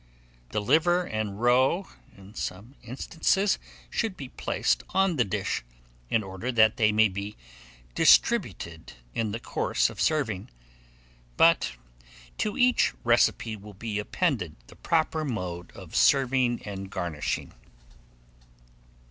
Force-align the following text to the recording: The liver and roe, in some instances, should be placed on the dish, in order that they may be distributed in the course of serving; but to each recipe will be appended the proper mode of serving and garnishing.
The 0.49 0.61
liver 0.63 1.03
and 1.05 1.39
roe, 1.39 1.87
in 2.17 2.33
some 2.33 2.73
instances, 2.81 3.59
should 3.91 4.17
be 4.17 4.29
placed 4.29 4.81
on 4.95 5.17
the 5.17 5.23
dish, 5.23 5.63
in 6.09 6.23
order 6.23 6.51
that 6.53 6.77
they 6.77 6.91
may 6.91 7.07
be 7.07 7.37
distributed 7.93 8.93
in 9.13 9.31
the 9.31 9.39
course 9.39 9.91
of 9.91 10.01
serving; 10.01 10.49
but 11.37 11.73
to 12.39 12.57
each 12.57 12.95
recipe 13.03 13.55
will 13.55 13.75
be 13.75 13.99
appended 13.99 14.55
the 14.65 14.75
proper 14.75 15.23
mode 15.23 15.71
of 15.73 15.95
serving 15.95 16.63
and 16.65 16.89
garnishing. 16.89 17.53